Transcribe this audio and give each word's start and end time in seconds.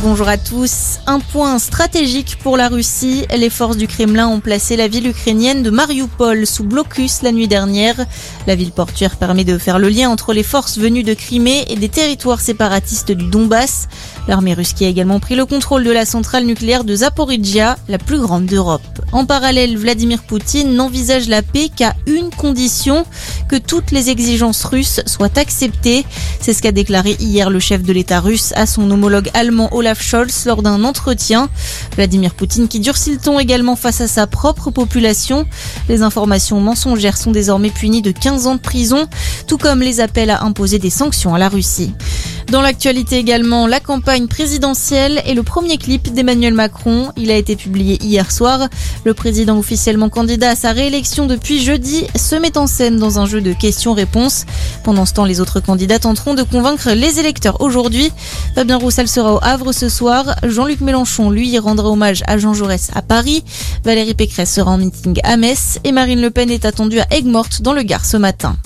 Bonjour 0.00 0.28
à 0.28 0.38
tous. 0.38 1.00
Un 1.06 1.18
point 1.18 1.58
stratégique 1.58 2.38
pour 2.40 2.56
la 2.56 2.68
Russie. 2.68 3.26
Les 3.36 3.50
forces 3.50 3.76
du 3.76 3.88
Kremlin 3.88 4.28
ont 4.28 4.38
placé 4.38 4.76
la 4.76 4.86
ville 4.86 5.08
ukrainienne 5.08 5.64
de 5.64 5.70
Mariupol 5.70 6.46
sous 6.46 6.62
blocus 6.62 7.22
la 7.22 7.32
nuit 7.32 7.48
dernière. 7.48 7.96
La 8.46 8.54
ville 8.54 8.70
portuaire 8.70 9.16
permet 9.16 9.42
de 9.42 9.58
faire 9.58 9.80
le 9.80 9.88
lien 9.88 10.08
entre 10.08 10.32
les 10.32 10.44
forces 10.44 10.78
venues 10.78 11.02
de 11.02 11.14
Crimée 11.14 11.64
et 11.68 11.74
des 11.74 11.88
territoires 11.88 12.40
séparatistes 12.40 13.10
du 13.10 13.24
Donbass. 13.24 13.88
L'armée 14.28 14.52
russe 14.52 14.74
qui 14.74 14.84
a 14.84 14.88
également 14.88 15.20
pris 15.20 15.36
le 15.36 15.46
contrôle 15.46 15.84
de 15.84 15.90
la 15.90 16.04
centrale 16.04 16.44
nucléaire 16.44 16.84
de 16.84 16.94
Zaporizhia, 16.94 17.78
la 17.88 17.96
plus 17.96 18.20
grande 18.20 18.44
d'Europe. 18.44 18.82
En 19.10 19.24
parallèle, 19.24 19.78
Vladimir 19.78 20.22
Poutine 20.22 20.74
n'envisage 20.74 21.28
la 21.28 21.40
paix 21.40 21.70
qu'à 21.74 21.94
une 22.06 22.28
condition, 22.28 23.06
que 23.48 23.56
toutes 23.56 23.90
les 23.90 24.10
exigences 24.10 24.64
russes 24.64 25.00
soient 25.06 25.38
acceptées. 25.38 26.04
C'est 26.42 26.52
ce 26.52 26.60
qu'a 26.60 26.72
déclaré 26.72 27.16
hier 27.18 27.48
le 27.48 27.58
chef 27.58 27.82
de 27.82 27.92
l'État 27.94 28.20
russe 28.20 28.52
à 28.54 28.66
son 28.66 28.90
homologue 28.90 29.30
allemand 29.32 29.74
Olaf 29.74 30.02
Scholz 30.02 30.44
lors 30.44 30.62
d'un 30.62 30.84
entretien. 30.84 31.48
Vladimir 31.96 32.34
Poutine 32.34 32.68
qui 32.68 32.80
durcit 32.80 33.12
le 33.12 33.18
ton 33.18 33.40
également 33.40 33.76
face 33.76 34.02
à 34.02 34.08
sa 34.08 34.26
propre 34.26 34.70
population. 34.70 35.46
Les 35.88 36.02
informations 36.02 36.60
mensongères 36.60 37.16
sont 37.16 37.30
désormais 37.30 37.70
punies 37.70 38.02
de 38.02 38.10
15 38.10 38.46
ans 38.46 38.56
de 38.56 38.60
prison, 38.60 39.08
tout 39.46 39.56
comme 39.56 39.80
les 39.80 40.00
appels 40.00 40.28
à 40.28 40.44
imposer 40.44 40.78
des 40.78 40.90
sanctions 40.90 41.34
à 41.34 41.38
la 41.38 41.48
Russie. 41.48 41.94
Dans 42.50 42.62
l'actualité 42.62 43.18
également, 43.18 43.66
la 43.66 43.78
campagne 43.78 44.26
présidentielle 44.26 45.20
et 45.26 45.34
le 45.34 45.42
premier 45.42 45.76
clip 45.76 46.14
d'Emmanuel 46.14 46.54
Macron. 46.54 47.12
Il 47.18 47.30
a 47.30 47.36
été 47.36 47.56
publié 47.56 48.02
hier 48.02 48.32
soir. 48.32 48.68
Le 49.04 49.12
président 49.12 49.58
officiellement 49.58 50.08
candidat 50.08 50.50
à 50.50 50.54
sa 50.54 50.72
réélection 50.72 51.26
depuis 51.26 51.62
jeudi 51.62 52.06
se 52.16 52.36
met 52.36 52.56
en 52.56 52.66
scène 52.66 52.96
dans 52.96 53.18
un 53.18 53.26
jeu 53.26 53.42
de 53.42 53.52
questions-réponses. 53.52 54.46
Pendant 54.82 55.04
ce 55.04 55.12
temps, 55.12 55.26
les 55.26 55.40
autres 55.42 55.60
candidats 55.60 55.98
tenteront 55.98 56.32
de 56.32 56.42
convaincre 56.42 56.92
les 56.92 57.20
électeurs 57.20 57.60
aujourd'hui. 57.60 58.10
Fabien 58.54 58.78
Roussel 58.78 59.08
sera 59.08 59.34
au 59.34 59.40
Havre 59.42 59.72
ce 59.72 59.90
soir. 59.90 60.36
Jean-Luc 60.42 60.80
Mélenchon, 60.80 61.28
lui, 61.28 61.58
rendra 61.58 61.90
hommage 61.90 62.22
à 62.26 62.38
Jean 62.38 62.54
Jaurès 62.54 62.90
à 62.94 63.02
Paris. 63.02 63.44
Valérie 63.84 64.14
Pécresse 64.14 64.54
sera 64.54 64.70
en 64.70 64.78
meeting 64.78 65.20
à 65.22 65.36
Metz 65.36 65.80
et 65.84 65.92
Marine 65.92 66.22
Le 66.22 66.30
Pen 66.30 66.50
est 66.50 66.64
attendue 66.64 67.00
à 67.00 67.06
Aigues-Mortes 67.10 67.60
dans 67.60 67.74
le 67.74 67.82
Gard 67.82 68.06
ce 68.06 68.16
matin. 68.16 68.56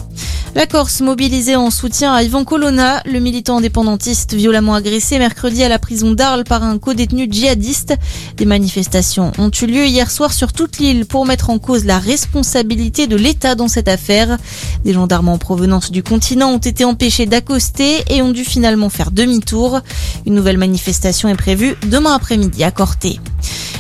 La 0.55 0.67
Corse 0.67 1.01
mobilisée 1.01 1.57
en 1.57 1.71
soutien 1.71 2.13
à 2.13 2.23
Ivan 2.23 2.45
Colonna, 2.45 3.03
le 3.07 3.21
militant 3.21 3.57
indépendantiste 3.57 4.35
violemment 4.35 4.75
agressé 4.75 5.19
mercredi 5.19 5.63
à 5.63 5.71
la 5.71 5.79
prison 5.79 6.13
d'Arles 6.13 6.45
par 6.45 6.63
un 6.63 6.77
co-détenu 6.77 7.27
djihadiste. 7.31 7.95
Des 8.37 8.45
manifestations 8.45 9.33
ont 9.39 9.51
eu 9.51 9.67
lieu 9.67 9.87
hier 9.87 10.11
soir 10.11 10.35
sur 10.35 10.53
toute 10.53 10.79
l'île 10.79 11.07
pour 11.07 11.25
mettre 11.25 11.49
en 11.49 11.59
cause 11.59 11.87
la 11.87 11.99
responsabilité 11.99 13.07
de 13.07 13.17
l'État 13.17 13.55
dans 13.55 13.69
cette 13.69 13.89
affaire. 13.89 14.37
Des 14.85 14.93
gendarmes 14.93 15.31
en 15.31 15.39
provenance 15.39 15.91
du 15.91 16.03
continent 16.03 16.51
ont 16.51 16.59
été 16.59 16.85
empêchés 16.85 17.25
d'accoster 17.25 18.05
et 18.11 18.21
ont 18.21 18.33
dû 18.33 18.45
finalement 18.45 18.91
faire 18.91 19.11
demi-tour. 19.11 19.81
Une 20.27 20.35
nouvelle 20.35 20.59
manifestation 20.59 21.31
est 21.31 21.35
prévue 21.35 21.77
demain 21.89 22.15
après-midi 22.15 22.63
à 22.63 22.71
Corté. 22.71 23.21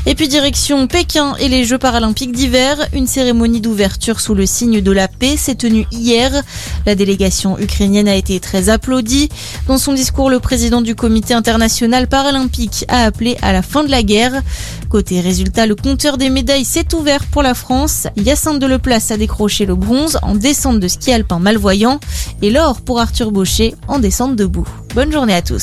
Et 0.04 0.16
puis 0.16 0.26
direction 0.26 0.88
Pékin 0.88 1.36
et 1.38 1.48
les 1.48 1.64
Jeux 1.64 1.78
paralympiques 1.78 2.32
d'hiver. 2.32 2.76
Une 2.92 3.06
cérémonie 3.06 3.60
d'ouverture 3.60 4.18
sous 4.18 4.34
le 4.34 4.46
signe 4.46 4.80
de 4.80 4.90
la 4.90 5.06
paix 5.06 5.36
s'est 5.36 5.54
tenue 5.54 5.86
hier. 5.92 6.42
La 6.86 6.96
délégation 6.96 7.56
ukrainienne 7.58 8.08
a 8.08 8.16
été 8.16 8.40
très 8.40 8.68
applaudie. 8.68 9.28
Dans 9.68 9.78
son 9.78 9.92
discours, 9.92 10.28
le 10.28 10.40
président 10.40 10.80
du 10.80 10.96
comité 10.96 11.34
international 11.34 12.08
paralympique 12.08 12.84
a 12.88 13.04
appelé 13.04 13.36
à 13.42 13.52
la 13.52 13.62
fin 13.62 13.84
de 13.84 13.92
la 13.92 14.02
guerre. 14.02 14.42
Côté 14.90 15.20
résultat, 15.20 15.66
le 15.66 15.76
compteur 15.76 16.18
des 16.18 16.30
médailles 16.30 16.64
s'est 16.64 16.94
ouvert 16.94 17.24
pour 17.26 17.44
la 17.44 17.54
France. 17.54 18.08
Yacinthe 18.16 18.58
de 18.58 18.66
Leplace 18.66 19.12
a 19.12 19.16
décroché 19.16 19.66
le 19.66 19.76
bronze 19.76 20.18
en 20.22 20.34
descente 20.34 20.80
de 20.80 20.88
ski 20.88 21.12
alpin 21.12 21.38
malvoyant 21.38 22.00
et 22.42 22.50
l'or 22.50 22.80
pour 22.80 22.98
Arthur 22.98 23.30
Baucher 23.30 23.76
en 23.86 24.00
descente 24.00 24.34
debout. 24.34 24.66
Bonne 24.94 25.12
journée 25.12 25.34
à 25.34 25.42
tous. 25.42 25.60